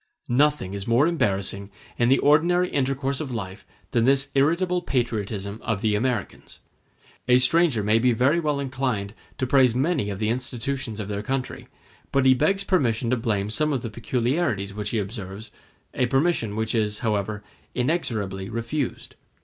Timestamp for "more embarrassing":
0.87-1.69